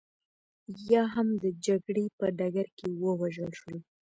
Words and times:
یا 0.91 1.03
هم 1.13 1.27
د 1.43 1.45
جګړې 1.65 2.05
په 2.17 2.25
ډګر 2.37 2.67
کې 2.77 2.87
ووژل 3.03 3.51
شول 3.59 3.77